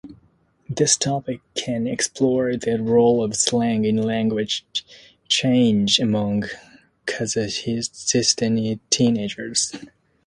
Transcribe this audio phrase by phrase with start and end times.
[0.67, 4.65] This topic can explore the role of slang in language
[5.29, 6.45] change among
[7.05, 9.73] Kazakhstani teenagers.